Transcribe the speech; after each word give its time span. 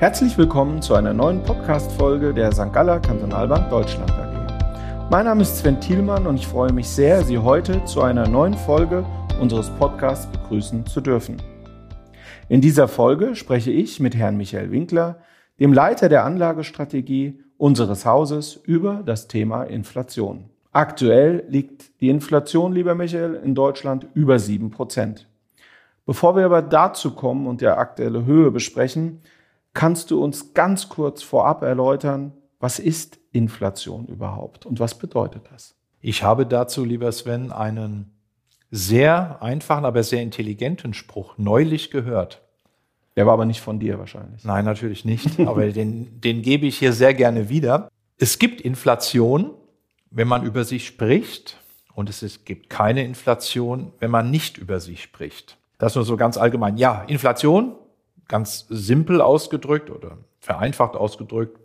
Herzlich 0.00 0.38
willkommen 0.38 0.80
zu 0.80 0.94
einer 0.94 1.12
neuen 1.12 1.42
Podcast-Folge 1.42 2.32
der 2.32 2.52
St. 2.52 2.72
Galler 2.72 3.00
Kantonalbank 3.00 3.68
Deutschland 3.68 4.08
AG. 4.12 5.10
Mein 5.10 5.24
Name 5.24 5.42
ist 5.42 5.58
Sven 5.58 5.80
Thielmann 5.80 6.28
und 6.28 6.36
ich 6.36 6.46
freue 6.46 6.72
mich 6.72 6.88
sehr, 6.88 7.24
Sie 7.24 7.36
heute 7.36 7.84
zu 7.84 8.02
einer 8.02 8.28
neuen 8.28 8.54
Folge 8.54 9.04
unseres 9.40 9.70
Podcasts 9.70 10.30
begrüßen 10.30 10.86
zu 10.86 11.00
dürfen. 11.00 11.42
In 12.48 12.60
dieser 12.60 12.86
Folge 12.86 13.34
spreche 13.34 13.72
ich 13.72 13.98
mit 13.98 14.14
Herrn 14.14 14.36
Michael 14.36 14.70
Winkler, 14.70 15.18
dem 15.58 15.72
Leiter 15.72 16.08
der 16.08 16.24
Anlagestrategie 16.24 17.40
unseres 17.56 18.06
Hauses, 18.06 18.54
über 18.54 19.02
das 19.04 19.26
Thema 19.26 19.64
Inflation. 19.64 20.44
Aktuell 20.70 21.42
liegt 21.48 22.00
die 22.00 22.08
Inflation, 22.08 22.72
lieber 22.72 22.94
Michael, 22.94 23.34
in 23.34 23.56
Deutschland 23.56 24.06
über 24.14 24.38
sieben 24.38 24.70
Prozent. 24.70 25.26
Bevor 26.06 26.36
wir 26.36 26.44
aber 26.44 26.62
dazu 26.62 27.16
kommen 27.16 27.48
und 27.48 27.60
der 27.62 27.78
aktuelle 27.78 28.24
Höhe 28.26 28.52
besprechen, 28.52 29.22
Kannst 29.74 30.10
du 30.10 30.22
uns 30.22 30.54
ganz 30.54 30.88
kurz 30.88 31.22
vorab 31.22 31.62
erläutern, 31.62 32.32
was 32.60 32.78
ist 32.78 33.18
Inflation 33.32 34.06
überhaupt 34.06 34.66
und 34.66 34.80
was 34.80 34.98
bedeutet 34.98 35.42
das? 35.52 35.74
Ich 36.00 36.22
habe 36.22 36.46
dazu, 36.46 36.84
lieber 36.84 37.10
Sven, 37.12 37.52
einen 37.52 38.12
sehr 38.70 39.42
einfachen, 39.42 39.84
aber 39.84 40.02
sehr 40.02 40.22
intelligenten 40.22 40.94
Spruch 40.94 41.38
neulich 41.38 41.90
gehört. 41.90 42.42
Der 43.16 43.26
war 43.26 43.32
aber 43.32 43.46
nicht 43.46 43.60
von 43.60 43.80
dir 43.80 43.98
wahrscheinlich. 43.98 44.44
Nein, 44.44 44.64
natürlich 44.64 45.04
nicht, 45.04 45.40
aber 45.46 45.66
den, 45.68 46.20
den 46.20 46.42
gebe 46.42 46.66
ich 46.66 46.78
hier 46.78 46.92
sehr 46.92 47.14
gerne 47.14 47.48
wieder. 47.48 47.88
Es 48.18 48.38
gibt 48.38 48.60
Inflation, 48.60 49.50
wenn 50.10 50.28
man 50.28 50.44
über 50.44 50.64
sie 50.64 50.80
spricht, 50.80 51.58
und 51.98 52.08
es 52.08 52.44
gibt 52.44 52.70
keine 52.70 53.04
Inflation, 53.04 53.92
wenn 53.98 54.12
man 54.12 54.30
nicht 54.30 54.56
über 54.56 54.78
sie 54.78 54.96
spricht. 54.96 55.58
Das 55.78 55.96
nur 55.96 56.04
so 56.04 56.16
ganz 56.16 56.36
allgemein. 56.36 56.76
Ja, 56.76 57.02
Inflation 57.02 57.74
ganz 58.28 58.66
simpel 58.68 59.20
ausgedrückt 59.20 59.90
oder 59.90 60.18
vereinfacht 60.38 60.94
ausgedrückt 60.94 61.58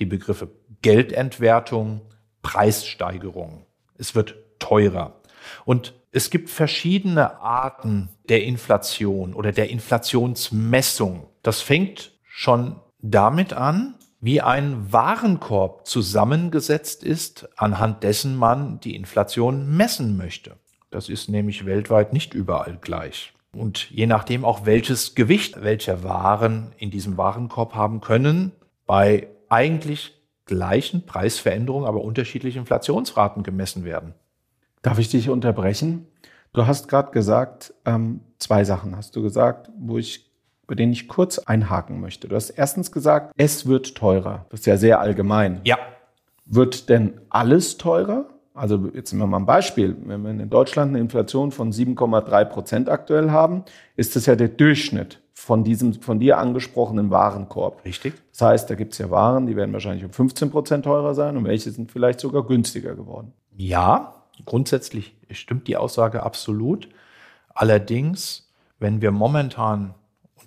die 0.00 0.06
Begriffe 0.06 0.48
Geldentwertung, 0.82 2.02
Preissteigerung. 2.42 3.66
Es 3.96 4.14
wird 4.14 4.34
teurer. 4.58 5.20
Und 5.64 5.94
es 6.12 6.30
gibt 6.30 6.50
verschiedene 6.50 7.40
Arten 7.40 8.08
der 8.28 8.44
Inflation 8.44 9.34
oder 9.34 9.52
der 9.52 9.70
Inflationsmessung. 9.70 11.28
Das 11.42 11.60
fängt 11.60 12.12
schon 12.24 12.76
damit 13.00 13.52
an, 13.52 13.94
wie 14.20 14.40
ein 14.40 14.92
Warenkorb 14.92 15.86
zusammengesetzt 15.86 17.04
ist, 17.04 17.48
anhand 17.56 18.02
dessen 18.02 18.34
man 18.36 18.80
die 18.80 18.96
Inflation 18.96 19.76
messen 19.76 20.16
möchte. 20.16 20.56
Das 20.90 21.08
ist 21.08 21.28
nämlich 21.28 21.66
weltweit 21.66 22.12
nicht 22.12 22.34
überall 22.34 22.78
gleich 22.80 23.34
und 23.58 23.90
je 23.90 24.06
nachdem 24.06 24.44
auch 24.44 24.66
welches 24.66 25.14
Gewicht 25.14 25.62
welche 25.62 26.02
Waren 26.04 26.72
in 26.78 26.90
diesem 26.90 27.16
Warenkorb 27.16 27.74
haben 27.74 28.00
können, 28.00 28.52
bei 28.86 29.28
eigentlich 29.48 30.14
gleichen 30.46 31.04
Preisveränderungen, 31.04 31.86
aber 31.86 32.02
unterschiedlichen 32.02 32.60
Inflationsraten 32.60 33.42
gemessen 33.42 33.84
werden. 33.84 34.14
Darf 34.82 34.98
ich 34.98 35.08
dich 35.08 35.28
unterbrechen? 35.28 36.06
Du 36.52 36.66
hast 36.66 36.88
gerade 36.88 37.10
gesagt, 37.10 37.74
ähm, 37.84 38.20
zwei 38.38 38.64
Sachen 38.64 38.96
hast 38.96 39.16
du 39.16 39.22
gesagt, 39.22 39.70
wo 39.78 39.98
ich, 39.98 40.30
bei 40.66 40.74
denen 40.74 40.92
ich 40.92 41.08
kurz 41.08 41.38
einhaken 41.40 42.00
möchte. 42.00 42.28
Du 42.28 42.36
hast 42.36 42.50
erstens 42.50 42.92
gesagt, 42.92 43.32
es 43.36 43.66
wird 43.66 43.96
teurer. 43.96 44.46
Das 44.50 44.60
ist 44.60 44.66
ja 44.66 44.76
sehr 44.76 45.00
allgemein. 45.00 45.60
Ja. 45.64 45.78
Wird 46.44 46.88
denn 46.88 47.20
alles 47.28 47.76
teurer? 47.76 48.28
Also 48.56 48.90
jetzt 48.94 49.12
nehmen 49.12 49.22
wir 49.22 49.26
mal 49.26 49.38
ein 49.38 49.46
Beispiel. 49.46 49.96
Wenn 50.04 50.22
wir 50.22 50.30
in 50.30 50.50
Deutschland 50.50 50.90
eine 50.90 51.00
Inflation 51.00 51.52
von 51.52 51.72
7,3 51.72 52.44
Prozent 52.46 52.88
aktuell 52.88 53.30
haben, 53.30 53.64
ist 53.96 54.16
das 54.16 54.26
ja 54.26 54.34
der 54.34 54.48
Durchschnitt 54.48 55.20
von 55.34 55.62
diesem 55.62 55.92
von 56.00 56.18
dir 56.18 56.38
angesprochenen 56.38 57.10
Warenkorb. 57.10 57.84
Richtig. 57.84 58.14
Das 58.32 58.40
heißt, 58.40 58.70
da 58.70 58.74
gibt 58.74 58.94
es 58.94 58.98
ja 58.98 59.10
Waren, 59.10 59.46
die 59.46 59.54
werden 59.54 59.72
wahrscheinlich 59.74 60.04
um 60.04 60.10
15 60.10 60.50
Prozent 60.50 60.84
teurer 60.86 61.14
sein 61.14 61.36
und 61.36 61.44
welche 61.44 61.70
sind 61.70 61.92
vielleicht 61.92 62.20
sogar 62.20 62.46
günstiger 62.46 62.94
geworden. 62.94 63.32
Ja, 63.54 64.14
grundsätzlich 64.46 65.14
stimmt 65.30 65.68
die 65.68 65.76
Aussage 65.76 66.22
absolut. 66.22 66.88
Allerdings, 67.54 68.50
wenn 68.78 69.02
wir 69.02 69.10
momentan 69.10 69.94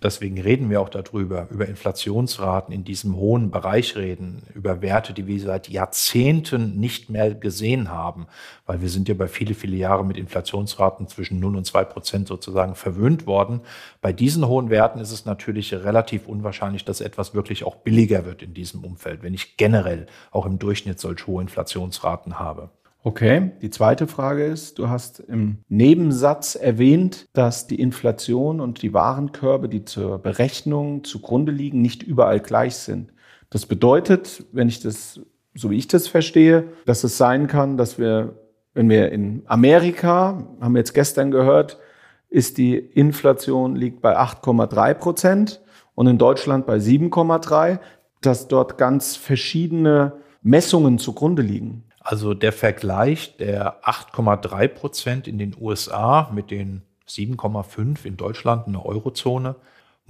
deswegen 0.02 0.40
reden 0.40 0.70
wir 0.70 0.82
auch 0.82 0.90
darüber, 0.90 1.48
über 1.50 1.68
Inflationsraten 1.68 2.74
in 2.74 2.84
diesem 2.84 3.16
hohen 3.16 3.52
Bereich 3.52 3.96
reden, 3.96 4.44
über 4.54 4.82
Werte, 4.82 5.14
die 5.14 5.28
wir 5.28 5.40
seit 5.40 5.70
Jahrzehnten 5.70 6.80
nicht 6.80 7.10
mehr 7.10 7.34
gesehen 7.34 7.90
haben, 7.90 8.28
weil 8.66 8.82
wir 8.82 8.90
sind 8.90 9.08
ja 9.10 9.16
bei 9.16 9.28
viele, 9.28 9.54
viele 9.54 9.76
Jahre 9.76 10.06
mit 10.06 10.18
Inflationsraten 10.18 11.08
zwischen 11.08 11.40
0 11.40 11.58
und 11.58 11.66
2 11.66 11.84
Prozent 11.86 12.28
sozusagen 12.28 12.76
verwöhnt 12.76 13.28
worden. 13.28 13.62
Bei 14.02 14.14
diesen 14.14 14.48
hohen 14.48 14.70
Werten 14.70 15.00
ist 15.00 15.12
es 15.12 15.26
natürlich 15.26 15.74
relativ 15.74 16.28
unwahrscheinlich, 16.28 16.86
dass 16.86 17.02
etwas 17.02 17.34
wirklich 17.34 17.64
auch 17.64 17.76
billiger 17.76 18.26
wird 18.26 18.42
in 18.42 18.54
diesem 18.54 18.84
Umfeld, 18.84 19.24
wenn 19.24 19.34
ich 19.34 19.58
generell 19.58 20.08
auch 20.32 20.46
im 20.46 20.60
Durchschnitt 20.60 21.00
solch 21.00 21.28
hohe 21.28 21.42
Inflationsraten 21.42 22.40
habe. 22.40 22.70
Okay, 23.02 23.52
die 23.62 23.70
zweite 23.70 24.08
Frage 24.08 24.44
ist, 24.44 24.78
du 24.78 24.90
hast 24.90 25.22
im 25.22 25.60
Nebensatz 25.70 26.56
erwähnt, 26.56 27.30
dass 27.32 27.66
die 27.66 27.80
Inflation 27.80 28.60
und 28.60 28.82
die 28.82 28.94
Warenkörbe, 28.94 29.70
die 29.70 29.86
zur 29.86 30.20
Berechnung 30.20 31.06
zugrunde 31.06 31.54
liegen, 31.54 31.82
nicht 31.82 32.04
überall 32.04 32.42
gleich 32.42 32.76
sind. 32.76 33.14
Das 33.50 33.66
bedeutet, 33.66 34.46
wenn 34.52 34.68
ich 34.68 34.82
das, 34.82 35.22
so 35.56 35.70
wie 35.70 35.78
ich 35.78 35.88
das 35.88 36.10
verstehe, 36.10 36.66
dass 36.86 37.06
es 37.06 37.18
sein 37.18 37.48
kann, 37.48 37.78
dass 37.78 37.98
wir, 37.98 38.36
wenn 38.74 38.90
wir 38.90 39.14
in 39.14 39.44
Amerika, 39.46 40.46
haben 40.60 40.74
wir 40.74 40.80
jetzt 40.80 40.94
gestern 40.94 41.32
gehört, 41.32 41.80
ist 42.30 42.58
die 42.58 42.76
Inflation 42.76 43.78
liegt 43.78 44.02
bei 44.02 44.18
8,3 44.18 44.94
Prozent 44.96 45.62
und 45.96 46.08
in 46.08 46.18
Deutschland 46.18 46.66
bei 46.66 46.76
7,3, 46.76 47.80
dass 48.20 48.50
dort 48.50 48.78
ganz 48.78 49.16
verschiedene 49.16 50.18
Messungen 50.42 51.00
zugrunde 51.00 51.42
liegen. 51.42 51.86
Also 52.02 52.34
der 52.34 52.54
Vergleich 52.54 53.38
der 53.38 53.84
8,3 53.84 54.68
Prozent 54.68 55.28
in 55.28 55.38
den 55.38 55.56
USA 55.60 56.30
mit 56.34 56.52
den 56.52 56.84
7,5 57.08 58.06
in 58.06 58.18
Deutschland 58.18 58.68
in 58.68 58.74
der 58.74 58.86
Eurozone 58.86 59.56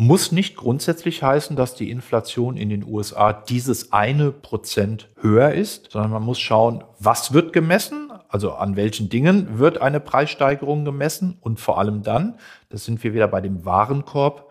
muss 0.01 0.31
nicht 0.31 0.55
grundsätzlich 0.55 1.23
heißen, 1.23 1.57
dass 1.57 1.75
die 1.75 1.91
Inflation 1.91 2.55
in 2.55 2.69
den 2.69 2.85
USA 2.85 3.33
dieses 3.33 3.91
eine 3.91 4.31
Prozent 4.31 5.09
höher 5.19 5.51
ist, 5.51 5.91
sondern 5.91 6.11
man 6.11 6.23
muss 6.23 6.39
schauen, 6.39 6.85
was 6.99 7.33
wird 7.33 7.51
gemessen, 7.51 8.09
also 8.29 8.53
an 8.53 8.77
welchen 8.77 9.09
Dingen 9.09 9.59
wird 9.59 9.81
eine 9.81 9.99
Preissteigerung 9.99 10.85
gemessen 10.85 11.37
und 11.41 11.59
vor 11.59 11.79
allem 11.79 12.01
dann, 12.01 12.35
das 12.69 12.85
sind 12.85 13.03
wir 13.03 13.13
wieder 13.13 13.27
bei 13.27 13.41
dem 13.41 13.65
Warenkorb, 13.65 14.49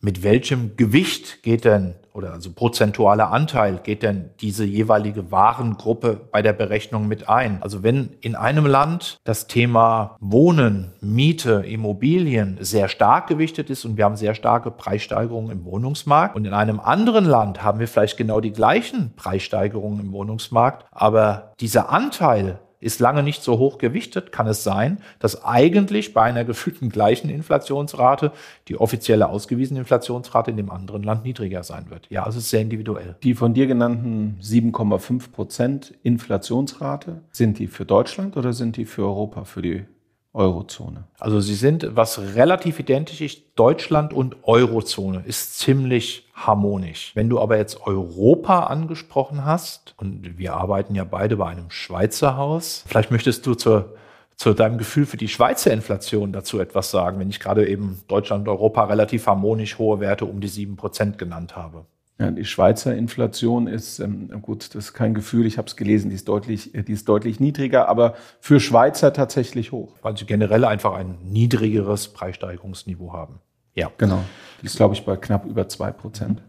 mit 0.00 0.22
welchem 0.22 0.76
Gewicht 0.76 1.42
geht 1.42 1.64
denn 1.64 1.94
oder 2.12 2.32
also 2.32 2.52
prozentualer 2.52 3.30
Anteil 3.30 3.80
geht 3.82 4.02
denn 4.02 4.30
diese 4.40 4.64
jeweilige 4.64 5.30
Warengruppe 5.30 6.20
bei 6.30 6.42
der 6.42 6.52
Berechnung 6.52 7.08
mit 7.08 7.28
ein? 7.28 7.62
Also 7.62 7.82
wenn 7.82 8.10
in 8.20 8.34
einem 8.34 8.66
Land 8.66 9.18
das 9.24 9.46
Thema 9.46 10.16
Wohnen, 10.20 10.92
Miete, 11.00 11.64
Immobilien 11.66 12.58
sehr 12.60 12.88
stark 12.88 13.26
gewichtet 13.26 13.70
ist 13.70 13.84
und 13.84 13.96
wir 13.96 14.04
haben 14.04 14.16
sehr 14.16 14.34
starke 14.34 14.70
Preissteigerungen 14.70 15.50
im 15.50 15.64
Wohnungsmarkt 15.64 16.36
und 16.36 16.44
in 16.44 16.52
einem 16.52 16.80
anderen 16.80 17.24
Land 17.24 17.62
haben 17.62 17.78
wir 17.78 17.88
vielleicht 17.88 18.16
genau 18.16 18.40
die 18.40 18.52
gleichen 18.52 19.12
Preissteigerungen 19.16 20.00
im 20.00 20.12
Wohnungsmarkt, 20.12 20.86
aber 20.90 21.52
dieser 21.60 21.90
Anteil 21.90 22.60
ist 22.80 23.00
lange 23.00 23.22
nicht 23.22 23.42
so 23.42 23.58
hoch 23.58 23.78
gewichtet, 23.78 24.32
kann 24.32 24.46
es 24.46 24.64
sein, 24.64 24.98
dass 25.18 25.44
eigentlich 25.44 26.14
bei 26.14 26.22
einer 26.22 26.44
gefühlten 26.44 26.88
gleichen 26.88 27.30
Inflationsrate 27.30 28.32
die 28.68 28.76
offizielle 28.76 29.28
ausgewiesene 29.28 29.80
Inflationsrate 29.80 30.50
in 30.50 30.56
dem 30.56 30.70
anderen 30.70 31.02
Land 31.02 31.24
niedriger 31.24 31.62
sein 31.62 31.90
wird. 31.90 32.06
Ja, 32.10 32.24
also 32.24 32.38
es 32.38 32.44
ist 32.44 32.50
sehr 32.50 32.62
individuell. 32.62 33.16
Die 33.22 33.34
von 33.34 33.54
dir 33.54 33.66
genannten 33.66 34.38
7,5 34.42 35.30
Prozent 35.30 35.94
Inflationsrate, 36.02 37.20
sind 37.30 37.58
die 37.58 37.66
für 37.66 37.84
Deutschland 37.84 38.36
oder 38.36 38.52
sind 38.52 38.76
die 38.76 38.86
für 38.86 39.02
Europa, 39.02 39.44
für 39.44 39.62
die 39.62 39.84
Eurozone? 40.32 41.04
Also 41.18 41.40
sie 41.40 41.54
sind, 41.54 41.96
was 41.96 42.18
relativ 42.34 42.78
identisch 42.78 43.20
ist, 43.20 43.42
Deutschland 43.56 44.12
und 44.12 44.36
Eurozone 44.44 45.22
ist 45.26 45.58
ziemlich 45.58 46.28
harmonisch. 46.34 47.12
Wenn 47.14 47.28
du 47.28 47.40
aber 47.40 47.56
jetzt 47.56 47.86
Europa 47.86 48.64
angesprochen 48.64 49.44
hast, 49.44 49.94
und 49.98 50.38
wir 50.38 50.54
arbeiten 50.54 50.94
ja 50.94 51.04
beide 51.04 51.36
bei 51.36 51.46
einem 51.46 51.70
Schweizer 51.70 52.36
Haus, 52.36 52.84
vielleicht 52.86 53.10
möchtest 53.10 53.46
du 53.46 53.54
zur 53.54 53.94
zu 54.40 54.54
deinem 54.54 54.78
Gefühl 54.78 55.04
für 55.04 55.18
die 55.18 55.28
Schweizer 55.28 55.70
Inflation 55.70 56.32
dazu 56.32 56.60
etwas 56.60 56.90
sagen, 56.90 57.18
wenn 57.20 57.28
ich 57.28 57.40
gerade 57.40 57.68
eben 57.68 58.00
Deutschland 58.08 58.48
und 58.48 58.54
Europa 58.54 58.84
relativ 58.84 59.26
harmonisch 59.26 59.76
hohe 59.76 60.00
Werte 60.00 60.24
um 60.24 60.40
die 60.40 60.48
sieben 60.48 60.76
Prozent 60.76 61.18
genannt 61.18 61.56
habe? 61.56 61.84
Ja, 62.20 62.30
die 62.30 62.44
Schweizer 62.44 62.94
Inflation 62.94 63.66
ist, 63.66 63.98
ähm, 63.98 64.28
gut, 64.42 64.74
das 64.74 64.84
ist 64.84 64.92
kein 64.92 65.14
Gefühl, 65.14 65.46
ich 65.46 65.56
habe 65.56 65.68
es 65.68 65.74
gelesen, 65.74 66.10
die 66.10 66.16
ist, 66.16 66.28
deutlich, 66.28 66.70
die 66.74 66.92
ist 66.92 67.08
deutlich 67.08 67.40
niedriger, 67.40 67.88
aber 67.88 68.14
für 68.40 68.60
Schweizer 68.60 69.14
tatsächlich 69.14 69.72
hoch. 69.72 69.94
Weil 70.02 70.18
sie 70.18 70.26
generell 70.26 70.66
einfach 70.66 70.92
ein 70.92 71.16
niedrigeres 71.24 72.08
Preissteigerungsniveau 72.08 73.14
haben. 73.14 73.40
Ja. 73.74 73.90
Genau. 73.96 74.22
Die 74.60 74.66
ist, 74.66 74.76
glaube 74.76 74.92
ich, 74.92 75.06
bei 75.06 75.16
knapp 75.16 75.46
über 75.46 75.66
zwei 75.68 75.92
Prozent. 75.92 76.42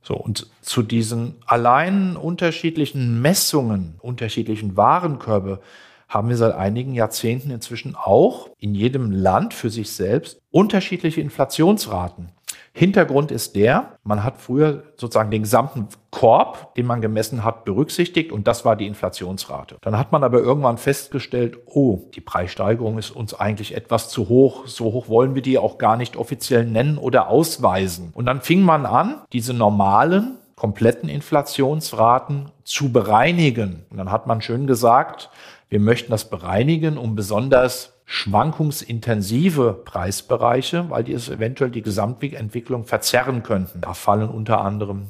So, 0.00 0.14
und 0.14 0.46
zu 0.62 0.82
diesen 0.82 1.34
allein 1.44 2.16
unterschiedlichen 2.16 3.20
Messungen, 3.20 3.96
unterschiedlichen 4.00 4.78
Warenkörbe, 4.78 5.60
haben 6.08 6.30
wir 6.30 6.36
seit 6.38 6.54
einigen 6.54 6.94
Jahrzehnten 6.94 7.50
inzwischen 7.50 7.96
auch 7.96 8.48
in 8.58 8.74
jedem 8.74 9.10
Land 9.10 9.52
für 9.52 9.68
sich 9.68 9.90
selbst 9.90 10.40
unterschiedliche 10.50 11.20
Inflationsraten. 11.20 12.30
Hintergrund 12.78 13.30
ist 13.30 13.56
der, 13.56 13.96
man 14.04 14.22
hat 14.22 14.36
früher 14.36 14.82
sozusagen 14.98 15.30
den 15.30 15.44
gesamten 15.44 15.88
Korb, 16.10 16.74
den 16.74 16.84
man 16.84 17.00
gemessen 17.00 17.42
hat, 17.42 17.64
berücksichtigt 17.64 18.32
und 18.32 18.46
das 18.46 18.66
war 18.66 18.76
die 18.76 18.86
Inflationsrate. 18.86 19.78
Dann 19.80 19.96
hat 19.98 20.12
man 20.12 20.22
aber 20.22 20.40
irgendwann 20.40 20.76
festgestellt, 20.76 21.56
oh, 21.64 22.02
die 22.14 22.20
Preissteigerung 22.20 22.98
ist 22.98 23.12
uns 23.12 23.32
eigentlich 23.32 23.74
etwas 23.74 24.10
zu 24.10 24.28
hoch. 24.28 24.66
So 24.66 24.92
hoch 24.92 25.08
wollen 25.08 25.34
wir 25.34 25.40
die 25.40 25.56
auch 25.56 25.78
gar 25.78 25.96
nicht 25.96 26.18
offiziell 26.18 26.66
nennen 26.66 26.98
oder 26.98 27.28
ausweisen. 27.28 28.10
Und 28.12 28.26
dann 28.26 28.42
fing 28.42 28.60
man 28.60 28.84
an, 28.84 29.22
diese 29.32 29.54
normalen 29.54 30.36
kompletten 30.54 31.08
Inflationsraten 31.08 32.50
zu 32.64 32.92
bereinigen. 32.92 33.86
Und 33.88 33.96
dann 33.96 34.12
hat 34.12 34.26
man 34.26 34.42
schön 34.42 34.66
gesagt, 34.66 35.30
wir 35.70 35.80
möchten 35.80 36.10
das 36.10 36.28
bereinigen, 36.28 36.98
um 36.98 37.14
besonders 37.14 37.95
schwankungsintensive 38.06 39.82
Preisbereiche, 39.84 40.88
weil 40.90 41.04
die 41.04 41.12
es 41.12 41.28
eventuell 41.28 41.70
die 41.70 41.82
Gesamtentwicklung 41.82 42.84
verzerren 42.84 43.42
könnten. 43.42 43.80
Da 43.80 43.94
fallen 43.94 44.28
unter 44.28 44.60
anderem 44.60 45.08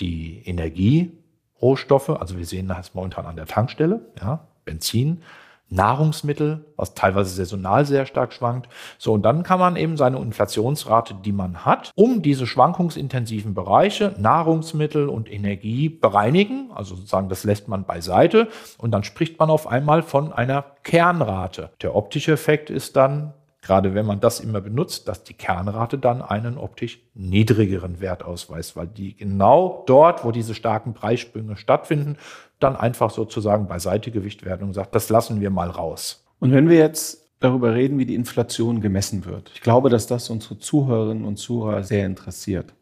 die 0.00 0.42
Energierohstoffe, 0.44 2.10
also 2.10 2.36
wir 2.36 2.46
sehen 2.46 2.68
das 2.68 2.94
momentan 2.94 3.26
an 3.26 3.36
der 3.36 3.46
Tankstelle, 3.46 4.12
ja, 4.20 4.48
Benzin, 4.64 5.22
Nahrungsmittel, 5.70 6.66
was 6.76 6.94
teilweise 6.94 7.30
saisonal 7.30 7.86
sehr 7.86 8.04
stark 8.04 8.32
schwankt. 8.32 8.68
So, 8.98 9.12
und 9.12 9.22
dann 9.22 9.44
kann 9.44 9.60
man 9.60 9.76
eben 9.76 9.96
seine 9.96 10.18
Inflationsrate, 10.18 11.14
die 11.24 11.32
man 11.32 11.64
hat, 11.64 11.92
um 11.94 12.22
diese 12.22 12.46
schwankungsintensiven 12.46 13.54
Bereiche, 13.54 14.14
Nahrungsmittel 14.18 15.08
und 15.08 15.32
Energie 15.32 15.88
bereinigen. 15.88 16.70
Also 16.74 16.96
sozusagen, 16.96 17.28
das 17.28 17.44
lässt 17.44 17.68
man 17.68 17.84
beiseite. 17.84 18.48
Und 18.78 18.90
dann 18.90 19.04
spricht 19.04 19.38
man 19.38 19.48
auf 19.48 19.66
einmal 19.68 20.02
von 20.02 20.32
einer 20.32 20.64
Kernrate. 20.82 21.70
Der 21.82 21.94
optische 21.94 22.32
Effekt 22.32 22.68
ist 22.68 22.96
dann, 22.96 23.32
gerade 23.62 23.94
wenn 23.94 24.06
man 24.06 24.20
das 24.20 24.40
immer 24.40 24.60
benutzt, 24.60 25.06
dass 25.06 25.22
die 25.22 25.34
Kernrate 25.34 25.98
dann 25.98 26.22
einen 26.22 26.58
optisch 26.58 26.98
niedrigeren 27.14 28.00
Wert 28.00 28.24
ausweist, 28.24 28.76
weil 28.76 28.86
die 28.86 29.16
genau 29.16 29.84
dort, 29.86 30.24
wo 30.24 30.32
diese 30.32 30.54
starken 30.54 30.94
Preissprünge 30.94 31.56
stattfinden, 31.56 32.16
dann 32.60 32.76
einfach 32.76 33.10
sozusagen 33.10 33.66
beiseite 33.66 34.10
gewicht 34.10 34.44
werden 34.44 34.68
und 34.68 34.74
sagt, 34.74 34.94
das 34.94 35.08
lassen 35.08 35.40
wir 35.40 35.50
mal 35.50 35.70
raus. 35.70 36.24
Und 36.38 36.52
wenn 36.52 36.68
wir 36.68 36.78
jetzt 36.78 37.28
darüber 37.40 37.74
reden, 37.74 37.98
wie 37.98 38.06
die 38.06 38.14
Inflation 38.14 38.80
gemessen 38.80 39.24
wird, 39.24 39.50
ich 39.54 39.60
glaube, 39.60 39.90
dass 39.90 40.06
das 40.06 40.30
unsere 40.30 40.58
Zuhörerinnen 40.58 41.24
und 41.24 41.36
Zuhörer 41.36 41.82
sehr 41.82 42.06
interessiert, 42.06 42.74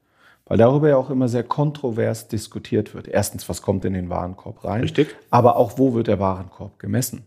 weil 0.46 0.58
darüber 0.58 0.88
ja 0.88 0.96
auch 0.96 1.10
immer 1.10 1.28
sehr 1.28 1.44
kontrovers 1.44 2.28
diskutiert 2.28 2.94
wird. 2.94 3.06
Erstens, 3.06 3.48
was 3.48 3.62
kommt 3.62 3.84
in 3.84 3.92
den 3.92 4.08
Warenkorb 4.08 4.64
rein? 4.64 4.80
Richtig. 4.80 5.14
Aber 5.30 5.56
auch, 5.56 5.78
wo 5.78 5.94
wird 5.94 6.06
der 6.06 6.19
Warenkorb 6.19 6.78
gemessen? 6.78 7.24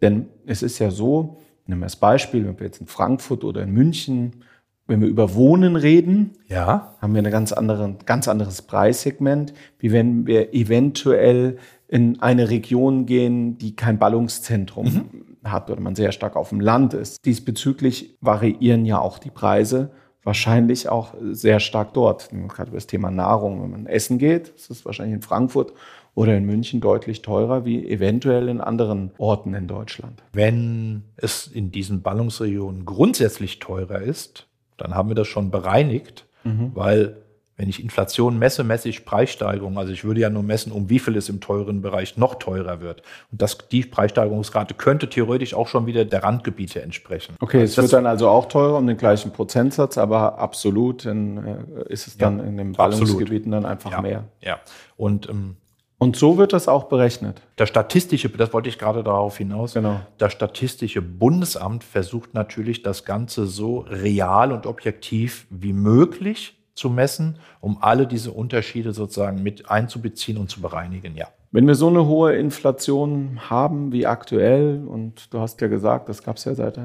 Denn 0.00 0.28
es 0.46 0.62
ist 0.62 0.78
ja 0.78 0.90
so, 0.90 1.38
nehmen 1.66 1.82
wir 1.82 1.86
das 1.86 1.96
Beispiel, 1.96 2.46
wenn 2.46 2.58
wir 2.58 2.66
jetzt 2.66 2.80
in 2.80 2.86
Frankfurt 2.86 3.44
oder 3.44 3.62
in 3.62 3.72
München 3.72 4.42
wenn 4.86 5.00
wir 5.00 5.08
über 5.08 5.34
Wohnen 5.34 5.76
reden, 5.76 6.32
ja. 6.48 6.94
haben 7.00 7.14
wir 7.14 7.22
ein 7.22 7.30
ganz, 7.30 7.52
andere, 7.52 7.96
ganz 8.04 8.28
anderes 8.28 8.62
Preissegment, 8.62 9.54
wie 9.78 9.92
wenn 9.92 10.26
wir 10.26 10.54
eventuell 10.54 11.58
in 11.88 12.20
eine 12.20 12.50
Region 12.50 13.06
gehen, 13.06 13.58
die 13.58 13.76
kein 13.76 13.98
Ballungszentrum 13.98 14.86
mhm. 14.86 15.48
hat 15.48 15.70
oder 15.70 15.80
man 15.80 15.94
sehr 15.94 16.12
stark 16.12 16.36
auf 16.36 16.48
dem 16.48 16.60
Land 16.60 16.94
ist. 16.94 17.24
Diesbezüglich 17.24 18.16
variieren 18.20 18.84
ja 18.84 18.98
auch 18.98 19.18
die 19.18 19.30
Preise 19.30 19.90
wahrscheinlich 20.24 20.88
auch 20.88 21.14
sehr 21.32 21.60
stark 21.60 21.94
dort. 21.94 22.30
Gerade 22.30 22.70
über 22.70 22.76
das 22.76 22.86
Thema 22.86 23.10
Nahrung, 23.10 23.62
wenn 23.62 23.70
man 23.70 23.86
essen 23.86 24.18
geht, 24.18 24.48
ist 24.48 24.70
es 24.70 24.84
wahrscheinlich 24.84 25.16
in 25.16 25.22
Frankfurt 25.22 25.72
oder 26.14 26.36
in 26.36 26.44
München 26.44 26.80
deutlich 26.80 27.22
teurer 27.22 27.64
wie 27.64 27.88
eventuell 27.88 28.48
in 28.48 28.60
anderen 28.60 29.12
Orten 29.18 29.54
in 29.54 29.66
Deutschland. 29.66 30.22
Wenn 30.32 31.04
es 31.16 31.46
in 31.46 31.72
diesen 31.72 32.02
Ballungsregionen 32.02 32.84
grundsätzlich 32.84 33.58
teurer 33.58 34.00
ist, 34.00 34.48
dann 34.82 34.94
haben 34.94 35.08
wir 35.08 35.14
das 35.14 35.28
schon 35.28 35.50
bereinigt, 35.50 36.26
mhm. 36.44 36.72
weil 36.74 37.16
wenn 37.56 37.68
ich 37.68 37.82
Inflation 37.82 38.38
messe, 38.38 38.64
messe 38.64 38.88
ich 38.88 39.04
Preissteigerung. 39.04 39.78
Also 39.78 39.92
ich 39.92 40.02
würde 40.02 40.20
ja 40.20 40.30
nur 40.30 40.42
messen, 40.42 40.72
um 40.72 40.88
wie 40.88 40.98
viel 40.98 41.16
es 41.16 41.28
im 41.28 41.40
teuren 41.40 41.82
Bereich 41.82 42.16
noch 42.16 42.36
teurer 42.36 42.80
wird. 42.80 43.02
Und 43.30 43.40
das, 43.40 43.58
die 43.70 43.82
Preissteigerungsrate 43.82 44.74
könnte 44.74 45.08
theoretisch 45.08 45.54
auch 45.54 45.68
schon 45.68 45.86
wieder 45.86 46.04
der 46.04 46.24
Randgebiete 46.24 46.82
entsprechen. 46.82 47.36
Okay, 47.40 47.60
also 47.60 47.70
es 47.70 47.76
wird 47.76 47.92
dann 47.92 48.06
also 48.06 48.28
auch 48.28 48.46
teurer 48.46 48.78
um 48.78 48.86
den 48.86 48.96
gleichen 48.96 49.32
Prozentsatz, 49.32 49.98
aber 49.98 50.38
absolut 50.38 51.04
dann, 51.04 51.66
äh, 51.86 51.92
ist 51.92 52.08
es 52.08 52.16
dann 52.16 52.38
ja, 52.38 52.44
in 52.44 52.56
den 52.56 52.72
Ballungsgebieten 52.72 53.52
dann 53.52 53.66
einfach 53.66 53.92
ja, 53.92 54.00
mehr. 54.00 54.24
Ja, 54.40 54.58
und 54.96 55.28
ähm, 55.28 55.56
und 56.02 56.16
so 56.16 56.36
wird 56.36 56.52
das 56.52 56.66
auch 56.66 56.84
berechnet. 56.84 57.42
Das 57.54 57.68
statistische, 57.68 58.28
das 58.28 58.52
wollte 58.52 58.68
ich 58.68 58.76
gerade 58.76 59.04
darauf 59.04 59.38
hinaus. 59.38 59.74
Genau. 59.74 60.00
Das 60.18 60.32
statistische 60.32 61.00
Bundesamt 61.00 61.84
versucht 61.84 62.34
natürlich, 62.34 62.82
das 62.82 63.04
Ganze 63.04 63.46
so 63.46 63.86
real 63.88 64.50
und 64.50 64.66
objektiv 64.66 65.46
wie 65.48 65.72
möglich 65.72 66.58
zu 66.74 66.90
messen, 66.90 67.38
um 67.60 67.78
alle 67.80 68.08
diese 68.08 68.32
Unterschiede 68.32 68.92
sozusagen 68.92 69.44
mit 69.44 69.70
einzubeziehen 69.70 70.38
und 70.38 70.50
zu 70.50 70.60
bereinigen, 70.60 71.14
ja. 71.14 71.28
Wenn 71.52 71.68
wir 71.68 71.76
so 71.76 71.86
eine 71.86 72.06
hohe 72.06 72.34
Inflation 72.34 73.38
haben 73.48 73.92
wie 73.92 74.04
aktuell, 74.04 74.82
und 74.84 75.32
du 75.32 75.38
hast 75.38 75.60
ja 75.60 75.68
gesagt, 75.68 76.08
das 76.08 76.24
gab 76.24 76.36
es 76.36 76.46
ja 76.46 76.54
seit 76.54 76.78
äh, 76.78 76.80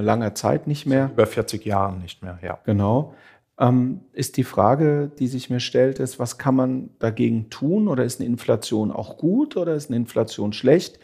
langer 0.00 0.36
Zeit 0.36 0.68
nicht 0.68 0.86
mehr. 0.86 1.10
Über 1.12 1.26
40 1.26 1.64
Jahren 1.64 2.00
nicht 2.00 2.22
mehr, 2.22 2.38
ja. 2.40 2.58
Genau. 2.64 3.14
Ähm, 3.60 4.00
ist 4.12 4.36
die 4.36 4.44
Frage, 4.44 5.10
die 5.18 5.28
sich 5.28 5.50
mir 5.50 5.60
stellt, 5.60 5.98
ist, 5.98 6.18
was 6.18 6.38
kann 6.38 6.56
man 6.56 6.90
dagegen 6.98 7.50
tun? 7.50 7.88
Oder 7.88 8.04
ist 8.04 8.20
eine 8.20 8.28
Inflation 8.28 8.90
auch 8.90 9.18
gut 9.18 9.56
oder 9.56 9.74
ist 9.74 9.90
eine 9.90 9.96
Inflation 9.96 10.52
schlecht? 10.52 10.98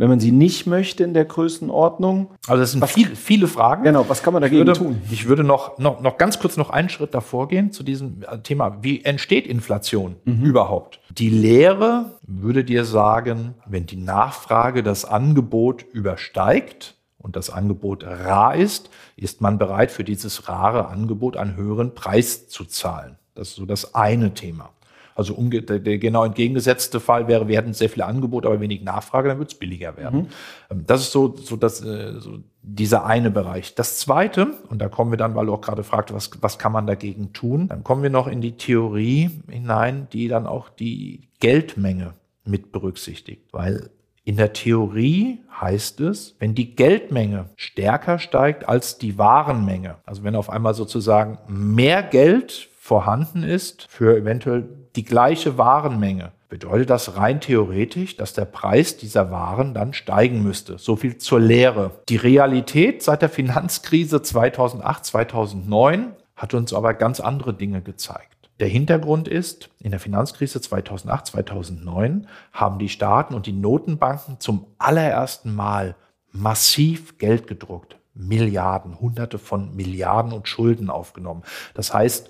wenn 0.00 0.08
man 0.08 0.18
sie 0.18 0.32
nicht 0.32 0.66
möchte 0.66 1.04
in 1.04 1.12
der 1.12 1.26
Größenordnung. 1.26 2.30
Also 2.48 2.62
das 2.62 2.72
sind 2.72 2.80
was, 2.80 2.92
viel, 2.92 3.14
viele 3.14 3.46
Fragen. 3.46 3.84
Genau, 3.84 4.08
was 4.08 4.22
kann 4.22 4.32
man 4.32 4.40
dagegen 4.40 4.62
ich 4.62 4.66
würde, 4.66 4.80
tun? 4.80 5.02
Ich 5.10 5.28
würde 5.28 5.44
noch, 5.44 5.76
noch, 5.76 6.00
noch 6.00 6.16
ganz 6.16 6.38
kurz 6.38 6.56
noch 6.56 6.70
einen 6.70 6.88
Schritt 6.88 7.12
davor 7.12 7.48
gehen 7.48 7.70
zu 7.70 7.82
diesem 7.82 8.22
äh, 8.22 8.38
Thema. 8.38 8.78
Wie 8.80 9.04
entsteht 9.04 9.46
Inflation 9.46 10.16
mhm. 10.24 10.42
überhaupt? 10.42 11.00
Die 11.10 11.28
Lehre 11.28 12.18
würde 12.22 12.64
dir 12.64 12.86
sagen, 12.86 13.56
wenn 13.66 13.84
die 13.84 13.98
Nachfrage 13.98 14.82
das 14.82 15.04
Angebot 15.04 15.84
übersteigt, 15.92 16.94
und 17.20 17.36
das 17.36 17.50
Angebot 17.50 18.04
rar 18.04 18.56
ist, 18.56 18.90
ist 19.16 19.40
man 19.40 19.58
bereit, 19.58 19.90
für 19.90 20.04
dieses 20.04 20.48
rare 20.48 20.88
Angebot 20.88 21.36
einen 21.36 21.56
höheren 21.56 21.94
Preis 21.94 22.48
zu 22.48 22.64
zahlen. 22.64 23.16
Das 23.34 23.48
ist 23.48 23.56
so 23.56 23.66
das 23.66 23.94
eine 23.94 24.34
Thema. 24.34 24.70
Also 25.14 25.34
umge 25.34 25.60
der, 25.60 25.98
genau 25.98 26.24
entgegengesetzte 26.24 26.98
Fall 26.98 27.28
wäre, 27.28 27.46
wir 27.46 27.58
hätten 27.58 27.74
sehr 27.74 27.90
viele 27.90 28.06
Angebote, 28.06 28.48
aber 28.48 28.60
wenig 28.60 28.82
Nachfrage, 28.82 29.28
dann 29.28 29.38
wird 29.38 29.52
es 29.52 29.58
billiger 29.58 29.98
werden. 29.98 30.20
Mhm. 30.20 30.28
Ähm, 30.70 30.84
das 30.86 31.02
ist 31.02 31.12
so, 31.12 31.36
so, 31.36 31.56
das, 31.56 31.84
äh, 31.84 32.18
so 32.18 32.38
dieser 32.62 33.04
eine 33.04 33.30
Bereich. 33.30 33.74
Das 33.74 33.98
zweite, 33.98 34.54
und 34.70 34.78
da 34.78 34.88
kommen 34.88 35.10
wir 35.10 35.18
dann, 35.18 35.34
weil 35.34 35.46
du 35.46 35.52
auch 35.52 35.60
gerade 35.60 35.84
fragst, 35.84 36.14
was, 36.14 36.30
was 36.40 36.58
kann 36.58 36.72
man 36.72 36.86
dagegen 36.86 37.34
tun, 37.34 37.68
dann 37.68 37.84
kommen 37.84 38.02
wir 38.02 38.08
noch 38.08 38.28
in 38.28 38.40
die 38.40 38.56
Theorie 38.56 39.42
hinein, 39.50 40.08
die 40.10 40.28
dann 40.28 40.46
auch 40.46 40.70
die 40.70 41.28
Geldmenge 41.38 42.14
mit 42.44 42.72
berücksichtigt. 42.72 43.52
Weil 43.52 43.90
in 44.30 44.36
der 44.36 44.52
Theorie 44.52 45.40
heißt 45.60 45.98
es, 46.02 46.36
wenn 46.38 46.54
die 46.54 46.76
Geldmenge 46.76 47.46
stärker 47.56 48.20
steigt 48.20 48.68
als 48.68 48.96
die 48.96 49.18
Warenmenge, 49.18 49.96
also 50.06 50.22
wenn 50.22 50.36
auf 50.36 50.50
einmal 50.50 50.74
sozusagen 50.74 51.38
mehr 51.48 52.04
Geld 52.04 52.68
vorhanden 52.78 53.42
ist 53.42 53.88
für 53.90 54.16
eventuell 54.16 54.68
die 54.94 55.02
gleiche 55.02 55.58
Warenmenge, 55.58 56.30
bedeutet 56.48 56.90
das 56.90 57.16
rein 57.16 57.40
theoretisch, 57.40 58.16
dass 58.16 58.32
der 58.32 58.44
Preis 58.44 58.96
dieser 58.96 59.32
Waren 59.32 59.74
dann 59.74 59.94
steigen 59.94 60.44
müsste. 60.44 60.78
So 60.78 60.94
viel 60.94 61.18
zur 61.18 61.40
Lehre. 61.40 61.90
Die 62.08 62.14
Realität 62.14 63.02
seit 63.02 63.22
der 63.22 63.30
Finanzkrise 63.30 64.22
2008, 64.22 65.06
2009 65.06 66.12
hat 66.36 66.54
uns 66.54 66.72
aber 66.72 66.94
ganz 66.94 67.18
andere 67.18 67.52
Dinge 67.52 67.82
gezeigt. 67.82 68.39
Der 68.60 68.68
Hintergrund 68.68 69.26
ist, 69.26 69.70
in 69.80 69.90
der 69.90 70.00
Finanzkrise 70.00 70.60
2008, 70.60 71.28
2009 71.28 72.26
haben 72.52 72.78
die 72.78 72.90
Staaten 72.90 73.32
und 73.32 73.46
die 73.46 73.54
Notenbanken 73.54 74.38
zum 74.38 74.66
allerersten 74.76 75.54
Mal 75.54 75.96
massiv 76.30 77.16
Geld 77.16 77.46
gedruckt. 77.46 77.96
Milliarden, 78.12 79.00
hunderte 79.00 79.38
von 79.38 79.74
Milliarden 79.74 80.32
und 80.32 80.46
Schulden 80.46 80.90
aufgenommen. 80.90 81.42
Das 81.72 81.94
heißt, 81.94 82.28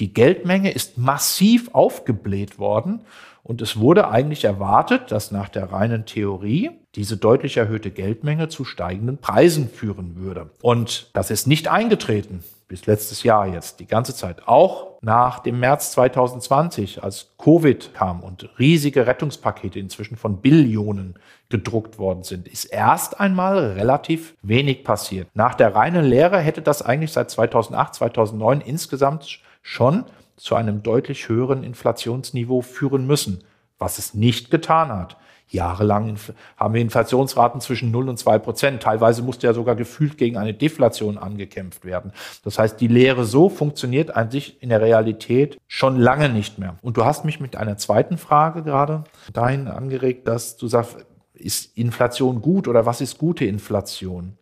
die 0.00 0.14
Geldmenge 0.14 0.70
ist 0.70 0.96
massiv 0.96 1.74
aufgebläht 1.74 2.58
worden 2.58 3.00
und 3.42 3.60
es 3.60 3.78
wurde 3.78 4.08
eigentlich 4.08 4.44
erwartet, 4.44 5.12
dass 5.12 5.30
nach 5.30 5.50
der 5.50 5.72
reinen 5.72 6.06
Theorie 6.06 6.70
diese 6.94 7.18
deutlich 7.18 7.58
erhöhte 7.58 7.90
Geldmenge 7.90 8.48
zu 8.48 8.64
steigenden 8.64 9.18
Preisen 9.18 9.68
führen 9.68 10.16
würde. 10.16 10.48
Und 10.62 11.10
das 11.12 11.30
ist 11.30 11.46
nicht 11.46 11.68
eingetreten 11.68 12.42
bis 12.68 12.86
letztes 12.86 13.22
Jahr 13.22 13.46
jetzt, 13.46 13.78
die 13.80 13.86
ganze 13.86 14.14
Zeit. 14.14 14.48
Auch 14.48 14.98
nach 15.00 15.38
dem 15.38 15.60
März 15.60 15.92
2020, 15.92 17.02
als 17.02 17.32
Covid 17.38 17.94
kam 17.94 18.22
und 18.22 18.48
riesige 18.58 19.06
Rettungspakete 19.06 19.78
inzwischen 19.78 20.16
von 20.16 20.40
Billionen 20.40 21.14
gedruckt 21.48 21.98
worden 21.98 22.24
sind, 22.24 22.48
ist 22.48 22.64
erst 22.64 23.20
einmal 23.20 23.72
relativ 23.72 24.34
wenig 24.42 24.82
passiert. 24.82 25.28
Nach 25.34 25.54
der 25.54 25.74
reinen 25.74 26.04
Lehre 26.04 26.40
hätte 26.40 26.60
das 26.60 26.82
eigentlich 26.82 27.12
seit 27.12 27.30
2008, 27.30 27.94
2009 27.94 28.60
insgesamt 28.62 29.40
schon 29.62 30.04
zu 30.36 30.54
einem 30.54 30.82
deutlich 30.82 31.28
höheren 31.28 31.62
Inflationsniveau 31.62 32.62
führen 32.62 33.06
müssen, 33.06 33.44
was 33.78 33.98
es 33.98 34.12
nicht 34.14 34.50
getan 34.50 34.88
hat. 34.88 35.16
Jahrelang 35.48 36.16
haben 36.56 36.74
wir 36.74 36.80
Inflationsraten 36.80 37.60
zwischen 37.60 37.90
0 37.90 38.08
und 38.08 38.18
2 38.18 38.38
Prozent. 38.38 38.82
Teilweise 38.82 39.22
musste 39.22 39.46
ja 39.46 39.54
sogar 39.54 39.76
gefühlt 39.76 40.18
gegen 40.18 40.36
eine 40.36 40.54
Deflation 40.54 41.18
angekämpft 41.18 41.84
werden. 41.84 42.12
Das 42.44 42.58
heißt, 42.58 42.80
die 42.80 42.88
Lehre 42.88 43.24
so 43.24 43.48
funktioniert 43.48 44.16
an 44.16 44.30
sich 44.30 44.60
in 44.62 44.70
der 44.70 44.80
Realität 44.80 45.58
schon 45.68 45.96
lange 45.96 46.28
nicht 46.28 46.58
mehr. 46.58 46.76
Und 46.82 46.96
du 46.96 47.04
hast 47.04 47.24
mich 47.24 47.38
mit 47.40 47.56
einer 47.56 47.76
zweiten 47.76 48.18
Frage 48.18 48.62
gerade 48.62 49.04
dahin 49.32 49.68
angeregt, 49.68 50.26
dass 50.26 50.56
du 50.56 50.66
sagst, 50.66 50.96
ist 51.34 51.76
Inflation 51.76 52.42
gut 52.42 52.66
oder 52.66 52.86
was 52.86 53.00
ist 53.00 53.18
gute 53.18 53.44
Inflation? 53.44 54.36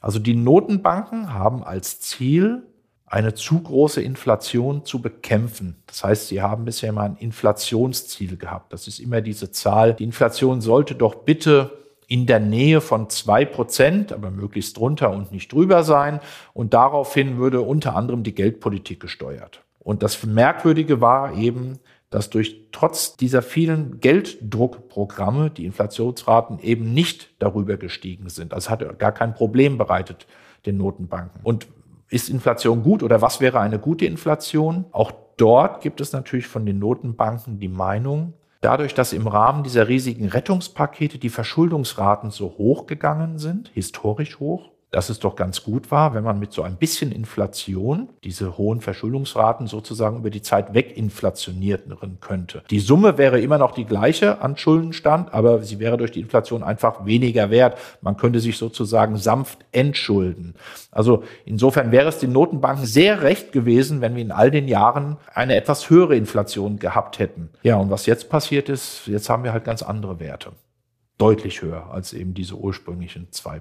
Also 0.00 0.18
die 0.18 0.34
Notenbanken 0.34 1.32
haben 1.32 1.62
als 1.62 2.00
Ziel, 2.00 2.64
eine 3.12 3.34
zu 3.34 3.60
große 3.60 4.00
Inflation 4.00 4.86
zu 4.86 5.02
bekämpfen. 5.02 5.76
Das 5.86 6.02
heißt, 6.02 6.28
sie 6.28 6.40
haben 6.40 6.64
bisher 6.64 6.88
immer 6.88 7.02
ein 7.02 7.16
Inflationsziel 7.16 8.38
gehabt. 8.38 8.72
Das 8.72 8.88
ist 8.88 9.00
immer 9.00 9.20
diese 9.20 9.50
Zahl. 9.50 9.92
Die 9.92 10.04
Inflation 10.04 10.62
sollte 10.62 10.94
doch 10.94 11.16
bitte 11.16 11.72
in 12.06 12.24
der 12.24 12.40
Nähe 12.40 12.80
von 12.80 13.10
zwei 13.10 13.44
Prozent, 13.44 14.14
aber 14.14 14.30
möglichst 14.30 14.78
drunter 14.78 15.10
und 15.10 15.30
nicht 15.30 15.52
drüber 15.52 15.84
sein. 15.84 16.20
Und 16.54 16.72
daraufhin 16.72 17.36
würde 17.36 17.60
unter 17.60 17.96
anderem 17.96 18.22
die 18.22 18.34
Geldpolitik 18.34 19.00
gesteuert. 19.00 19.60
Und 19.78 20.02
das 20.02 20.24
Merkwürdige 20.24 21.02
war 21.02 21.36
eben, 21.36 21.80
dass 22.08 22.30
durch 22.30 22.68
trotz 22.72 23.18
dieser 23.18 23.42
vielen 23.42 24.00
Gelddruckprogramme 24.00 25.50
die 25.50 25.66
Inflationsraten 25.66 26.60
eben 26.60 26.94
nicht 26.94 27.28
darüber 27.40 27.76
gestiegen 27.76 28.30
sind. 28.30 28.54
Also 28.54 28.70
hat 28.70 28.98
gar 28.98 29.12
kein 29.12 29.34
Problem 29.34 29.76
bereitet 29.76 30.26
den 30.64 30.78
Notenbanken. 30.78 31.40
Und 31.42 31.66
ist 32.12 32.28
Inflation 32.28 32.82
gut 32.82 33.02
oder 33.02 33.22
was 33.22 33.40
wäre 33.40 33.60
eine 33.60 33.78
gute 33.78 34.04
Inflation? 34.04 34.84
Auch 34.92 35.12
dort 35.36 35.80
gibt 35.80 36.00
es 36.00 36.12
natürlich 36.12 36.46
von 36.46 36.66
den 36.66 36.78
Notenbanken 36.78 37.58
die 37.58 37.68
Meinung, 37.68 38.34
dadurch, 38.60 38.94
dass 38.94 39.12
im 39.12 39.26
Rahmen 39.26 39.62
dieser 39.62 39.88
riesigen 39.88 40.28
Rettungspakete 40.28 41.18
die 41.18 41.30
Verschuldungsraten 41.30 42.30
so 42.30 42.54
hoch 42.58 42.86
gegangen 42.86 43.38
sind, 43.38 43.70
historisch 43.72 44.38
hoch, 44.38 44.71
dass 44.92 45.08
es 45.08 45.18
doch 45.18 45.34
ganz 45.34 45.64
gut 45.64 45.90
war, 45.90 46.14
wenn 46.14 46.22
man 46.22 46.38
mit 46.38 46.52
so 46.52 46.62
ein 46.62 46.76
bisschen 46.76 47.10
Inflation 47.10 48.10
diese 48.22 48.58
hohen 48.58 48.80
Verschuldungsraten 48.80 49.66
sozusagen 49.66 50.18
über 50.18 50.30
die 50.30 50.42
Zeit 50.42 50.74
weginflationieren 50.74 51.96
könnte. 52.20 52.62
Die 52.70 52.78
Summe 52.78 53.18
wäre 53.18 53.40
immer 53.40 53.58
noch 53.58 53.72
die 53.72 53.86
gleiche 53.86 54.42
an 54.42 54.56
Schuldenstand, 54.56 55.32
aber 55.32 55.62
sie 55.62 55.78
wäre 55.78 55.96
durch 55.96 56.12
die 56.12 56.20
Inflation 56.20 56.62
einfach 56.62 57.06
weniger 57.06 57.50
wert. 57.50 57.78
Man 58.02 58.18
könnte 58.18 58.38
sich 58.38 58.58
sozusagen 58.58 59.16
sanft 59.16 59.60
entschulden. 59.72 60.54
Also 60.90 61.24
insofern 61.46 61.90
wäre 61.90 62.10
es 62.10 62.18
den 62.18 62.32
Notenbanken 62.32 62.84
sehr 62.84 63.22
recht 63.22 63.52
gewesen, 63.52 64.02
wenn 64.02 64.14
wir 64.14 64.22
in 64.22 64.30
all 64.30 64.50
den 64.50 64.68
Jahren 64.68 65.16
eine 65.32 65.56
etwas 65.56 65.88
höhere 65.88 66.16
Inflation 66.16 66.78
gehabt 66.78 67.18
hätten. 67.18 67.48
Ja, 67.62 67.76
und 67.76 67.90
was 67.90 68.04
jetzt 68.04 68.28
passiert 68.28 68.68
ist, 68.68 69.06
jetzt 69.06 69.30
haben 69.30 69.42
wir 69.42 69.54
halt 69.54 69.64
ganz 69.64 69.82
andere 69.82 70.20
Werte 70.20 70.52
deutlich 71.22 71.62
höher 71.62 71.88
als 71.92 72.14
eben 72.14 72.34
diese 72.34 72.56
ursprünglichen 72.56 73.28
2%. 73.30 73.60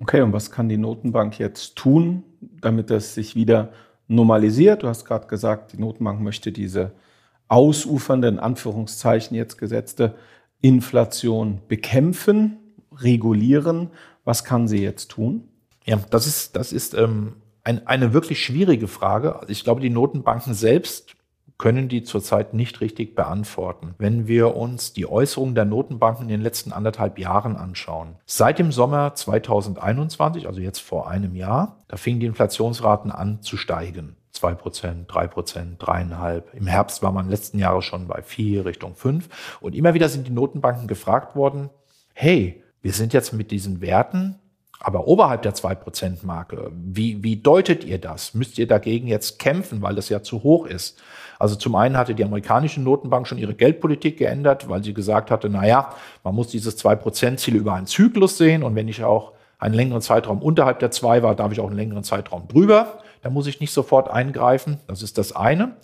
Okay, 0.00 0.20
und 0.20 0.32
was 0.32 0.52
kann 0.52 0.68
die 0.68 0.76
Notenbank 0.76 1.36
jetzt 1.36 1.74
tun, 1.74 2.22
damit 2.60 2.90
das 2.90 3.14
sich 3.14 3.34
wieder 3.34 3.72
normalisiert? 4.06 4.84
Du 4.84 4.86
hast 4.86 5.04
gerade 5.04 5.26
gesagt, 5.26 5.72
die 5.72 5.78
Notenbank 5.78 6.20
möchte 6.20 6.52
diese 6.52 6.92
ausufernde, 7.48 8.28
in 8.28 8.38
Anführungszeichen 8.38 9.36
jetzt 9.36 9.58
gesetzte 9.58 10.14
Inflation 10.60 11.60
bekämpfen, 11.66 12.58
regulieren. 12.96 13.90
Was 14.22 14.44
kann 14.44 14.68
sie 14.68 14.80
jetzt 14.80 15.10
tun? 15.10 15.48
Ja, 15.86 15.98
das 16.10 16.28
ist, 16.28 16.54
das 16.54 16.72
ist 16.72 16.94
ähm, 16.94 17.32
ein, 17.64 17.84
eine 17.88 18.12
wirklich 18.12 18.44
schwierige 18.44 18.86
Frage. 18.86 19.40
Ich 19.48 19.64
glaube, 19.64 19.80
die 19.80 19.90
Notenbanken 19.90 20.54
selbst 20.54 21.15
können 21.58 21.88
die 21.88 22.02
zurzeit 22.02 22.54
nicht 22.54 22.80
richtig 22.80 23.14
beantworten. 23.14 23.94
Wenn 23.98 24.26
wir 24.26 24.56
uns 24.56 24.92
die 24.92 25.08
Äußerungen 25.08 25.54
der 25.54 25.64
Notenbanken 25.64 26.24
in 26.24 26.28
den 26.28 26.42
letzten 26.42 26.72
anderthalb 26.72 27.18
Jahren 27.18 27.56
anschauen. 27.56 28.16
Seit 28.26 28.58
dem 28.58 28.72
Sommer 28.72 29.14
2021, 29.14 30.46
also 30.46 30.60
jetzt 30.60 30.80
vor 30.80 31.08
einem 31.08 31.34
Jahr, 31.34 31.84
da 31.88 31.96
fingen 31.96 32.20
die 32.20 32.26
Inflationsraten 32.26 33.10
an 33.10 33.42
zu 33.42 33.56
steigen. 33.56 34.16
2%, 34.34 35.06
3%, 35.06 35.78
3,5%. 35.78 36.42
Im 36.52 36.66
Herbst 36.66 37.02
war 37.02 37.12
man 37.12 37.30
letzten 37.30 37.58
Jahre 37.58 37.80
schon 37.80 38.06
bei 38.06 38.22
4 38.22 38.66
Richtung 38.66 38.94
5. 38.94 39.58
Und 39.60 39.74
immer 39.74 39.94
wieder 39.94 40.08
sind 40.10 40.26
die 40.26 40.32
Notenbanken 40.32 40.86
gefragt 40.88 41.36
worden, 41.36 41.70
hey, 42.12 42.62
wir 42.82 42.92
sind 42.92 43.12
jetzt 43.14 43.32
mit 43.32 43.50
diesen 43.50 43.80
Werten 43.80 44.38
aber 44.80 45.06
oberhalb 45.06 45.42
der 45.42 45.54
2%-Marke, 45.54 46.70
wie, 46.72 47.22
wie 47.22 47.36
deutet 47.36 47.84
ihr 47.84 47.98
das? 47.98 48.34
Müsst 48.34 48.58
ihr 48.58 48.66
dagegen 48.66 49.06
jetzt 49.06 49.38
kämpfen, 49.38 49.82
weil 49.82 49.94
das 49.94 50.08
ja 50.08 50.22
zu 50.22 50.42
hoch 50.42 50.66
ist? 50.66 51.00
Also 51.38 51.54
zum 51.54 51.74
einen 51.74 51.96
hatte 51.96 52.14
die 52.14 52.24
amerikanische 52.24 52.80
Notenbank 52.80 53.26
schon 53.26 53.38
ihre 53.38 53.54
Geldpolitik 53.54 54.18
geändert, 54.18 54.68
weil 54.68 54.84
sie 54.84 54.94
gesagt 54.94 55.30
hatte, 55.30 55.48
naja, 55.48 55.94
man 56.24 56.34
muss 56.34 56.48
dieses 56.48 56.82
2%-Ziel 56.82 57.56
über 57.56 57.74
einen 57.74 57.86
Zyklus 57.86 58.38
sehen 58.38 58.62
und 58.62 58.74
wenn 58.74 58.88
ich 58.88 59.02
auch 59.02 59.32
einen 59.58 59.74
längeren 59.74 60.02
Zeitraum 60.02 60.42
unterhalb 60.42 60.78
der 60.80 60.90
2 60.90 61.22
war, 61.22 61.34
darf 61.34 61.52
ich 61.52 61.60
auch 61.60 61.68
einen 61.68 61.76
längeren 61.76 62.04
Zeitraum 62.04 62.46
drüber. 62.48 62.98
Da 63.22 63.30
muss 63.30 63.46
ich 63.46 63.60
nicht 63.60 63.72
sofort 63.72 64.10
eingreifen. 64.10 64.78
Das 64.86 65.02
ist 65.02 65.18
das 65.18 65.34
eine. 65.34 65.76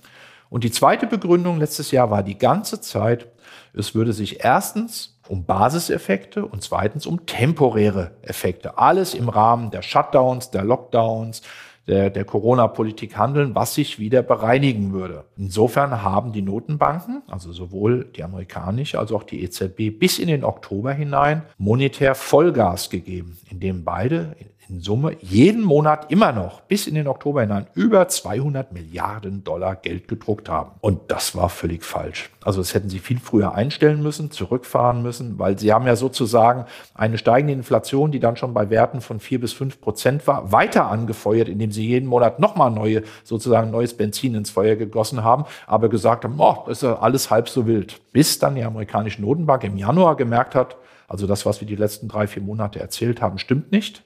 Und 0.50 0.64
die 0.64 0.70
zweite 0.70 1.06
Begründung 1.06 1.58
letztes 1.58 1.90
Jahr 1.90 2.10
war 2.10 2.22
die 2.22 2.36
ganze 2.36 2.80
Zeit, 2.80 3.28
es 3.72 3.94
würde 3.94 4.12
sich 4.12 4.44
erstens 4.44 5.11
um 5.28 5.44
Basiseffekte 5.44 6.44
und 6.44 6.62
zweitens 6.62 7.06
um 7.06 7.26
temporäre 7.26 8.12
Effekte. 8.22 8.78
Alles 8.78 9.14
im 9.14 9.28
Rahmen 9.28 9.70
der 9.70 9.82
Shutdowns, 9.82 10.50
der 10.50 10.64
Lockdowns, 10.64 11.42
der, 11.86 12.10
der 12.10 12.24
Corona-Politik 12.24 13.16
handeln, 13.16 13.54
was 13.54 13.74
sich 13.74 13.98
wieder 13.98 14.22
bereinigen 14.22 14.92
würde. 14.92 15.24
Insofern 15.36 16.02
haben 16.02 16.32
die 16.32 16.42
Notenbanken, 16.42 17.22
also 17.28 17.52
sowohl 17.52 18.04
die 18.04 18.22
amerikanische 18.22 18.98
als 18.98 19.10
auch 19.10 19.24
die 19.24 19.42
EZB, 19.42 19.90
bis 19.98 20.18
in 20.18 20.28
den 20.28 20.44
Oktober 20.44 20.92
hinein 20.92 21.42
monetär 21.58 22.14
Vollgas 22.14 22.90
gegeben, 22.90 23.38
indem 23.50 23.84
beide 23.84 24.36
in 24.72 24.80
Summe 24.80 25.16
jeden 25.20 25.62
Monat 25.62 26.10
immer 26.10 26.32
noch 26.32 26.62
bis 26.62 26.86
in 26.86 26.94
den 26.94 27.06
Oktober 27.06 27.42
hinein 27.42 27.66
über 27.74 28.08
200 28.08 28.72
Milliarden 28.72 29.44
Dollar 29.44 29.76
Geld 29.76 30.08
gedruckt 30.08 30.48
haben. 30.48 30.72
Und 30.80 31.10
das 31.10 31.36
war 31.36 31.50
völlig 31.50 31.84
falsch. 31.84 32.30
Also 32.42 32.60
das 32.60 32.72
hätten 32.72 32.88
sie 32.88 32.98
viel 32.98 33.20
früher 33.20 33.54
einstellen 33.54 34.02
müssen, 34.02 34.30
zurückfahren 34.30 35.02
müssen, 35.02 35.38
weil 35.38 35.58
sie 35.58 35.72
haben 35.72 35.86
ja 35.86 35.94
sozusagen 35.94 36.64
eine 36.94 37.18
steigende 37.18 37.52
Inflation, 37.52 38.12
die 38.12 38.20
dann 38.20 38.36
schon 38.36 38.54
bei 38.54 38.70
Werten 38.70 39.02
von 39.02 39.20
vier 39.20 39.40
bis 39.40 39.52
fünf 39.52 39.80
Prozent 39.80 40.26
war, 40.26 40.52
weiter 40.52 40.86
angefeuert, 40.86 41.48
indem 41.48 41.70
sie 41.70 41.86
jeden 41.86 42.08
Monat 42.08 42.40
nochmal 42.40 42.70
neue, 42.70 43.02
sozusagen 43.24 43.70
neues 43.70 43.94
Benzin 43.94 44.34
ins 44.34 44.50
Feuer 44.50 44.76
gegossen 44.76 45.22
haben, 45.22 45.44
aber 45.66 45.90
gesagt 45.90 46.24
haben, 46.24 46.36
oh, 46.38 46.64
ist 46.68 46.82
ja 46.82 46.98
alles 46.98 47.30
halb 47.30 47.50
so 47.50 47.66
wild. 47.66 48.00
Bis 48.12 48.38
dann 48.38 48.54
die 48.54 48.64
amerikanische 48.64 49.20
Notenbank 49.20 49.64
im 49.64 49.76
Januar 49.76 50.16
gemerkt 50.16 50.54
hat, 50.54 50.76
also 51.08 51.26
das, 51.26 51.44
was 51.44 51.60
wir 51.60 51.68
die 51.68 51.76
letzten 51.76 52.08
drei, 52.08 52.26
vier 52.26 52.42
Monate 52.42 52.80
erzählt 52.80 53.20
haben, 53.20 53.36
stimmt 53.36 53.70
nicht. 53.70 54.02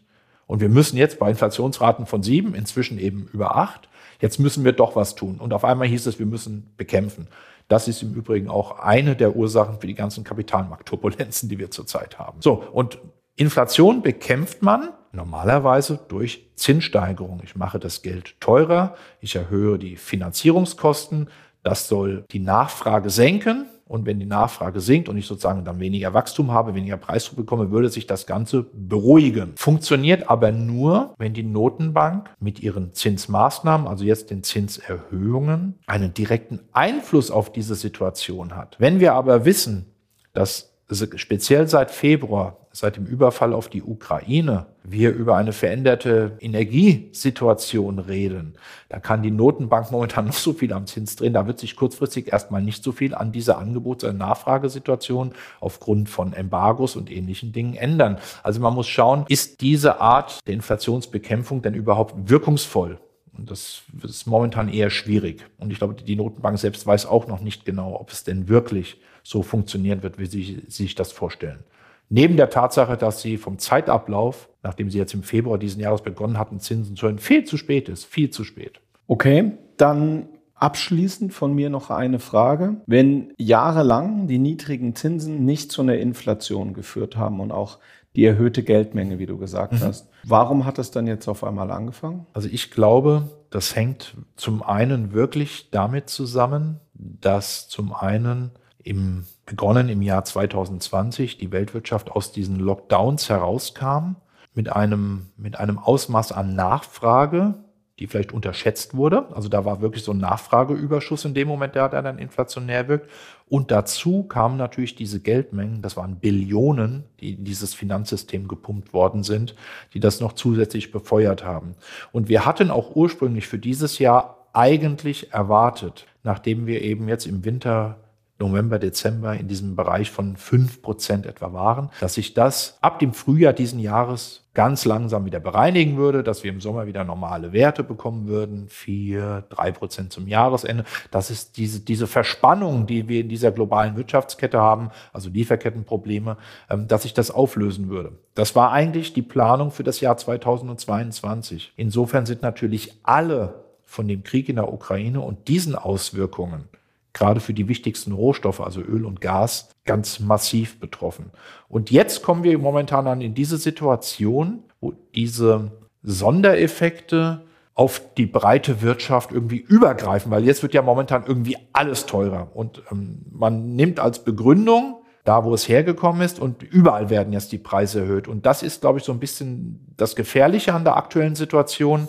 Und 0.47 0.61
wir 0.61 0.69
müssen 0.69 0.97
jetzt 0.97 1.19
bei 1.19 1.31
Inflationsraten 1.31 2.07
von 2.07 2.23
sieben, 2.23 2.55
inzwischen 2.55 2.99
eben 2.99 3.29
über 3.33 3.57
acht, 3.57 3.89
jetzt 4.21 4.39
müssen 4.39 4.65
wir 4.65 4.73
doch 4.73 4.97
was 4.97 5.15
tun. 5.15 5.39
Und 5.39 5.53
auf 5.53 5.65
einmal 5.65 5.89
hieß 5.89 6.07
es, 6.07 6.19
wir 6.19 6.27
müssen 6.27 6.73
bekämpfen. 6.77 7.29
Das 7.69 7.89
ist 7.89 8.03
im 8.03 8.15
Übrigen 8.15 8.49
auch 8.49 8.79
eine 8.79 9.17
der 9.17 9.35
Ursachen 9.35 9.81
für 9.81 9.89
die 9.89 9.95
ganzen 9.95 10.23
Kapitalmarktturbulenzen, 10.23 11.49
die 11.49 11.59
wir 11.59 11.71
zurzeit 11.71 12.19
haben. 12.19 12.41
So, 12.41 12.63
und 12.73 12.99
Inflation 13.35 14.03
bekämpft 14.03 14.63
man 14.63 14.91
normalerweise 15.13 15.99
durch 16.09 16.51
Zinssteigerung. 16.55 17.41
Ich 17.43 17.57
mache 17.57 17.81
das 17.81 18.03
Geld 18.03 18.41
teurer, 18.41 18.95
ich 19.21 19.35
erhöhe 19.35 19.79
die 19.79 19.97
Finanzierungskosten, 19.97 21.29
das 21.63 21.89
soll 21.89 22.25
die 22.31 22.39
Nachfrage 22.39 23.11
senken, 23.11 23.67
und 23.89 24.05
wenn 24.05 24.19
die 24.19 24.27
Nachfrage 24.27 24.81
sinkt 24.81 25.09
und 25.09 25.17
ich 25.17 25.27
sozusagen 25.27 25.65
dann 25.65 25.79
weniger 25.79 26.13
Wachstum 26.13 26.51
habe, 26.51 26.75
weniger 26.75 26.97
Preisdruck 26.97 27.37
bekomme, 27.37 27.71
würde 27.71 27.89
sich 27.89 28.07
das 28.07 28.27
Ganze 28.27 28.67
beruhigen. 28.73 29.53
Funktioniert 29.57 30.29
aber 30.29 30.51
nur, 30.51 31.15
wenn 31.19 31.35
die 31.35 31.45
Notenbank 31.45 32.31
mit 32.41 32.61
ihren 32.61 32.95
Zinsmaßnahmen, 32.95 33.87
also 33.87 34.05
jetzt 34.05 34.31
den 34.31 34.43
Zinserhöhungen, 34.43 35.79
einen 35.87 36.13
direkten 36.15 36.61
Einfluss 36.73 37.31
auf 37.31 37.53
diese 37.53 37.77
Situation 37.77 38.57
hat. 38.57 38.77
Wenn 38.81 38.99
wir 38.99 39.15
aber 39.15 39.45
wissen, 39.45 39.87
dass 40.33 40.75
speziell 40.91 41.69
seit 41.69 41.91
Februar 41.91 42.66
seit 42.77 42.97
dem 42.97 43.07
Überfall 43.07 43.53
auf 43.55 43.69
die 43.69 43.83
Ukraine 43.83 44.67
wir 44.85 45.13
über 45.13 45.37
eine 45.37 45.53
veränderte 45.53 46.37
Energiesituation 46.41 47.99
reden, 47.99 48.55
da 48.89 49.01
kann 49.01 49.23
die 49.23 49.31
Notenbank 49.31 49.91
momentan 49.91 50.27
noch 50.27 50.35
so 50.35 50.53
viel 50.53 50.73
am 50.73 50.87
Zins 50.87 51.17
drehen. 51.17 51.33
Da 51.33 51.47
wird 51.47 51.59
sich 51.59 51.75
kurzfristig 51.75 52.33
erstmal 52.33 52.63
nicht 52.63 52.85
so 52.85 52.93
viel 52.93 53.15
an 53.15 53.33
dieser 53.33 53.59
Angebots- 53.59 54.05
und 54.05 54.19
Nachfragesituation 54.19 55.33
aufgrund 55.61 56.09
von 56.09 56.35
Embargos 56.35 56.97
und 56.97 57.11
ähnlichen 57.11 57.53
Dingen 57.53 57.75
ändern. 57.75 58.19
Also 58.43 58.61
man 58.61 58.75
muss 58.75 58.87
schauen, 58.87 59.25
ist 59.29 59.61
diese 59.61 60.01
Art 60.01 60.47
der 60.47 60.55
Inflationsbekämpfung 60.55 61.63
denn 61.63 61.75
überhaupt 61.75 62.29
wirkungsvoll? 62.29 62.99
Und 63.37 63.51
das 63.51 63.83
ist 64.03 64.27
momentan 64.27 64.69
eher 64.69 64.91
schwierig. 64.91 65.45
Und 65.59 65.71
ich 65.71 65.79
glaube, 65.79 65.95
die 65.95 66.17
Notenbank 66.17 66.59
selbst 66.59 66.87
weiß 66.87 67.07
auch 67.07 67.27
noch 67.27 67.41
nicht 67.41 67.65
genau, 67.65 67.99
ob 67.99 68.11
es 68.11 68.25
denn 68.25 68.49
wirklich 68.49 69.01
so 69.23 69.43
funktionieren 69.43 70.03
wird, 70.03 70.19
wie 70.19 70.27
sie 70.27 70.63
sich 70.69 70.95
das 70.95 71.13
vorstellen. 71.13 71.65
Neben 72.09 72.37
der 72.37 72.51
Tatsache, 72.51 72.97
dass 72.97 73.21
sie 73.21 73.37
vom 73.37 73.59
Zeitablauf, 73.59 74.49
nachdem 74.63 74.91
sie 74.91 74.99
jetzt 74.99 75.15
im 75.15 75.23
Februar 75.23 75.59
diesen 75.59 75.81
Jahres 75.81 76.03
begonnen 76.03 76.39
hatten, 76.39 76.61
Zinsen 76.61 76.97
zu 76.97 77.07
erhöhen, 77.07 77.19
viel 77.19 77.45
zu 77.45 77.57
spät 77.57 77.89
ist, 77.89 78.05
viel 78.05 78.31
zu 78.31 78.45
spät. 78.45 78.81
Okay, 79.09 79.53
dann 79.77 80.29
Abschließend 80.59 81.35
von 81.35 81.55
mir 81.55 81.69
noch 81.69 81.91
eine 81.91 82.19
Frage. 82.19 82.77
Wenn 82.87 83.35
jahrelang 83.37 84.27
die 84.27 84.39
niedrigen 84.39 84.95
Zinsen 84.95 85.45
nicht 85.45 85.71
zu 85.71 85.83
einer 85.83 85.99
Inflation 85.99 86.73
geführt 86.73 87.17
haben 87.17 87.41
und 87.41 87.53
auch 87.53 87.79
die 88.17 88.25
erhöhte 88.25 88.63
Geldmenge, 88.63 89.19
wie 89.19 89.27
du 89.27 89.37
gesagt 89.37 89.75
mhm. 89.75 89.81
hast, 89.81 90.09
warum 90.25 90.65
hat 90.65 90.79
es 90.79 90.91
dann 90.91 91.07
jetzt 91.07 91.29
auf 91.29 91.45
einmal 91.45 91.71
angefangen? 91.71 92.27
Also 92.33 92.49
ich 92.51 92.71
glaube, 92.71 93.29
das 93.51 93.77
hängt 93.77 94.17
zum 94.37 94.63
einen 94.63 95.13
wirklich 95.13 95.71
damit 95.71 96.09
zusammen, 96.09 96.81
dass 96.95 97.69
zum 97.69 97.93
einen 97.93 98.51
im 98.87 99.27
begonnen 99.47 99.89
im 99.89 100.03
Jahr 100.03 100.25
2020 100.25 101.39
die 101.39 101.53
Weltwirtschaft 101.53 102.11
aus 102.11 102.33
diesen 102.33 102.59
Lockdowns 102.59 103.29
herauskam 103.29 104.17
mit 104.55 104.71
einem, 104.73 105.27
mit 105.37 105.59
einem 105.59 105.79
Ausmaß 105.79 106.33
an 106.33 106.55
Nachfrage, 106.57 107.55
die 107.99 108.07
vielleicht 108.07 108.33
unterschätzt 108.33 108.95
wurde. 108.95 109.29
Also 109.35 109.49
da 109.49 109.65
war 109.65 109.81
wirklich 109.81 110.03
so 110.03 110.13
ein 110.13 110.19
Nachfrageüberschuss 110.19 111.25
in 111.25 111.35
dem 111.35 111.49
Moment, 111.49 111.77
der 111.77 111.89
dann 111.89 112.19
inflationär 112.19 112.89
wirkt. 112.89 113.09
Und 113.49 113.71
dazu 113.71 114.25
kamen 114.25 114.57
natürlich 114.57 114.97
diese 114.97 115.21
Geldmengen, 115.21 115.81
das 115.81 115.97
waren 115.97 116.17
Billionen, 116.17 117.05
die 117.21 117.35
in 117.35 117.45
dieses 117.45 117.73
Finanzsystem 117.73 118.49
gepumpt 118.49 118.93
worden 118.93 119.23
sind, 119.23 119.55
die 119.95 120.01
das 120.01 120.21
noch 120.21 120.33
zusätzlich 120.33 120.93
befeuert 120.93 121.45
haben. 121.45 121.77
Und 122.13 122.29
wir 122.29 122.45
hatten 122.45 122.71
auch 122.71 122.97
ursprünglich 122.97 123.47
für 123.47 123.59
dieses 123.59 123.99
Jahr 123.99 124.49
eigentlich 124.53 125.33
erwartet, 125.33 126.07
nachdem 126.23 126.67
wir 126.67 126.83
eben 126.83 127.09
jetzt 127.09 127.27
im 127.27 127.45
Winter 127.45 127.99
November, 128.39 128.79
Dezember 128.79 129.35
in 129.35 129.49
diesem 129.49 129.77
Bereich 129.77 130.11
von 130.11 130.37
fünf 130.37 130.83
Prozent 130.83 131.25
etwa 131.27 131.53
waren, 131.53 131.91
dass 132.01 132.15
sich 132.15 132.35
das 132.35 132.79
ab 132.83 132.99
dem 132.99 133.15
Frühjahr 133.15 133.53
diesen 133.53 133.79
Jahres 133.79 134.43
ganz 134.53 134.85
langsam 134.87 135.27
wieder 135.27 135.39
bereinigen 135.39 135.97
würde, 135.97 136.23
dass 136.23 136.43
wir 136.43 136.51
im 136.51 136.63
Sommer 136.63 136.87
wieder 136.87 137.05
normale 137.05 137.53
Werte 137.53 137.85
bekommen 137.85 138.27
würden, 138.27 138.69
vier, 138.69 139.45
drei 139.51 139.71
Prozent 139.71 140.13
zum 140.13 140.29
Jahresende. 140.29 140.85
Das 141.11 141.31
ist 141.31 141.59
diese, 141.59 141.81
diese 141.81 142.07
Verspannung, 142.07 142.87
die 142.87 143.07
wir 143.07 143.21
in 143.21 143.29
dieser 143.29 143.53
globalen 143.53 143.97
Wirtschaftskette 143.97 144.59
haben, 144.59 144.91
also 145.13 145.29
Lieferkettenprobleme, 145.29 146.39
ähm, 146.71 146.89
dass 146.89 147.03
sich 147.03 147.13
das 147.13 147.31
auflösen 147.31 147.89
würde. 147.89 148.13
Das 148.35 148.57
war 148.57 148.73
eigentlich 148.73 149.13
die 149.13 149.23
Planung 149.23 149.71
für 149.71 149.85
das 149.85 150.01
Jahr 150.01 150.17
2022. 150.17 151.75
Insofern 151.77 152.25
sind 152.25 152.41
natürlich 152.41 152.95
alle 153.03 153.67
von 153.85 154.09
dem 154.09 154.25
Krieg 154.25 154.49
in 154.49 154.57
der 154.57 154.73
Ukraine 154.73 155.21
und 155.21 155.49
diesen 155.49 155.75
Auswirkungen 155.75 156.69
gerade 157.17 157.41
für 157.41 157.55
die 157.55 157.67
wichtigsten 157.67 158.13
Rohstoffe, 158.13 158.61
also 158.61 158.83
Öl 158.83 159.07
und 159.07 159.23
Gas, 159.23 159.71
ganz 159.87 160.21
massiv 160.21 160.79
betroffen. 160.79 161.31
Und 161.67 161.91
jetzt 161.91 162.23
kommen 162.23 162.45
wir 162.45 162.59
momentan 162.59 163.07
an 163.07 163.23
in 163.23 163.35
diese 163.35 163.57
Situation, 163.57 164.65
wo 164.81 164.93
diese 165.15 165.73
Sondereffekte 166.03 167.47
auf 167.75 168.03
die 168.17 168.27
breite 168.27 168.83
Wirtschaft 168.83 169.33
irgendwie 169.33 169.57
übergreifen, 169.57 170.31
weil 170.31 170.45
jetzt 170.45 170.63
wird 170.63 170.75
ja 170.75 170.83
momentan 170.83 171.25
irgendwie 171.27 171.57
alles 171.73 172.05
teurer. 172.05 172.51
Und 172.55 172.83
ähm, 172.93 173.25
man 173.31 173.75
nimmt 173.75 173.99
als 173.99 174.23
Begründung, 174.23 175.03
da 175.25 175.45
wo 175.45 175.55
es 175.55 175.69
hergekommen 175.69 176.21
ist 176.21 176.39
und 176.39 176.63
überall 176.63 177.09
werden 177.09 177.33
jetzt 177.33 177.51
die 177.51 177.59
Preise 177.59 178.01
erhöht. 178.01 178.29
Und 178.29 178.45
das 178.45 178.63
ist, 178.63 178.83
glaube 178.83 178.99
ich, 178.99 179.05
so 179.05 179.13
ein 179.13 179.21
bisschen 179.21 179.95
das 179.97 180.17
Gefährliche 180.17 180.75
an 180.75 180.85
der 180.85 180.97
aktuellen 180.97 181.35
Situation, 181.35 182.09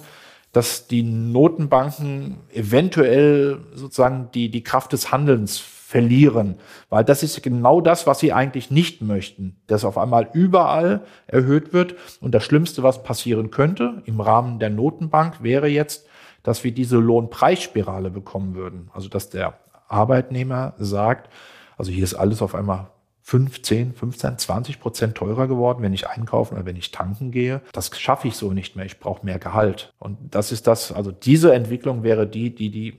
dass 0.58 0.88
die 0.88 1.04
Notenbanken 1.04 2.38
eventuell 2.52 3.60
sozusagen 3.76 4.30
die, 4.34 4.50
die 4.50 4.64
Kraft 4.64 4.92
des 4.92 5.12
Handelns 5.12 5.60
verlieren, 5.60 6.56
weil 6.90 7.04
das 7.04 7.22
ist 7.22 7.44
genau 7.44 7.80
das, 7.80 8.08
was 8.08 8.18
sie 8.18 8.34
eigentlich 8.34 8.72
nicht 8.72 9.04
möchten, 9.04 9.58
dass 9.68 9.86
auf 9.86 10.00
einmal 10.00 10.32
überall 10.34 11.02
erhöht 11.28 11.74
wird. 11.74 11.94
Und 12.22 12.34
das 12.34 12.44
Schlimmste, 12.44 12.82
was 12.82 13.04
passieren 13.04 13.52
könnte 13.52 14.02
im 14.06 14.20
Rahmen 14.20 14.58
der 14.58 14.72
Notenbank, 14.72 15.44
wäre 15.44 15.68
jetzt, 15.68 16.08
dass 16.42 16.64
wir 16.64 16.72
diese 16.72 16.98
Lohnpreisspirale 16.98 18.10
bekommen 18.10 18.56
würden. 18.56 18.90
Also 18.96 19.10
dass 19.10 19.30
der 19.30 19.60
Arbeitnehmer 19.88 20.74
sagt, 20.80 21.30
also 21.78 21.92
hier 21.92 22.04
ist 22.04 22.16
alles 22.16 22.42
auf 22.42 22.56
einmal 22.56 22.88
15, 23.28 23.94
15, 23.94 24.38
20 24.38 24.80
Prozent 24.80 25.16
teurer 25.16 25.50
geworden, 25.50 25.84
wenn 25.84 25.92
ich 25.92 26.08
einkaufen 26.08 26.56
oder 26.56 26.66
wenn 26.66 26.78
ich 26.78 26.92
tanken 26.92 27.32
gehe. 27.32 27.60
Das 27.74 27.92
schaffe 28.00 28.30
ich 28.30 28.38
so 28.38 28.54
nicht 28.54 28.78
mehr. 28.78 28.86
Ich 28.86 29.02
brauche 29.02 29.26
mehr 29.26 29.38
Gehalt. 29.38 29.92
Und 30.00 30.18
das 30.32 30.54
ist 30.54 30.66
das, 30.66 30.94
also 30.94 31.12
diese 31.12 31.54
Entwicklung 31.54 32.04
wäre 32.04 32.26
die, 32.26 32.56
die 32.56 32.70
die 32.72 32.96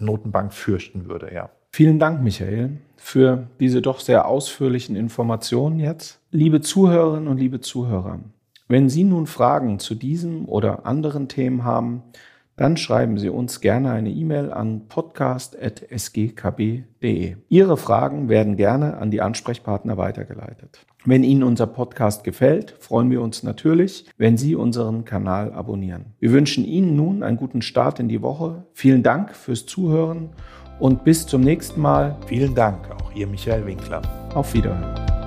Notenbank 0.00 0.52
fürchten 0.52 1.08
würde, 1.08 1.32
ja. 1.32 1.50
Vielen 1.70 2.00
Dank, 2.00 2.22
Michael, 2.24 2.78
für 2.96 3.46
diese 3.60 3.80
doch 3.80 4.00
sehr 4.00 4.26
ausführlichen 4.26 4.96
Informationen 4.96 5.78
jetzt. 5.78 6.18
Liebe 6.32 6.60
Zuhörerinnen 6.60 7.28
und 7.28 7.38
liebe 7.38 7.60
Zuhörer, 7.60 8.18
wenn 8.66 8.88
Sie 8.88 9.04
nun 9.04 9.28
Fragen 9.28 9.78
zu 9.78 9.94
diesem 9.94 10.48
oder 10.48 10.86
anderen 10.86 11.28
Themen 11.28 11.62
haben, 11.62 12.02
dann 12.58 12.76
schreiben 12.76 13.16
Sie 13.18 13.30
uns 13.30 13.60
gerne 13.60 13.92
eine 13.92 14.10
E-Mail 14.10 14.52
an 14.52 14.88
podcast.sgkb.de. 14.88 17.36
Ihre 17.48 17.76
Fragen 17.76 18.28
werden 18.28 18.56
gerne 18.56 18.98
an 18.98 19.10
die 19.10 19.22
Ansprechpartner 19.22 19.96
weitergeleitet. 19.96 20.84
Wenn 21.04 21.22
Ihnen 21.22 21.44
unser 21.44 21.68
Podcast 21.68 22.24
gefällt, 22.24 22.74
freuen 22.80 23.10
wir 23.10 23.22
uns 23.22 23.44
natürlich, 23.44 24.06
wenn 24.18 24.36
Sie 24.36 24.56
unseren 24.56 25.04
Kanal 25.04 25.52
abonnieren. 25.52 26.06
Wir 26.18 26.32
wünschen 26.32 26.64
Ihnen 26.64 26.96
nun 26.96 27.22
einen 27.22 27.36
guten 27.36 27.62
Start 27.62 28.00
in 28.00 28.08
die 28.08 28.20
Woche. 28.20 28.66
Vielen 28.72 29.04
Dank 29.04 29.34
fürs 29.34 29.64
Zuhören 29.64 30.30
und 30.80 31.04
bis 31.04 31.26
zum 31.26 31.42
nächsten 31.42 31.80
Mal. 31.80 32.16
Vielen 32.26 32.54
Dank, 32.54 32.90
auch 32.90 33.14
Ihr 33.14 33.28
Michael 33.28 33.64
Winkler. 33.64 34.02
Auf 34.34 34.52
Wiederhören. 34.52 35.17